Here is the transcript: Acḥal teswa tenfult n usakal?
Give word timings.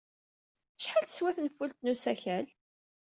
Acḥal 0.77 1.05
teswa 1.05 1.31
tenfult 1.37 1.79
n 1.81 1.91
usakal? 1.93 2.45